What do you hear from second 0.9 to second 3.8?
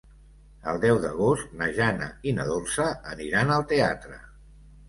d'agost na Jana i na Dolça aniran al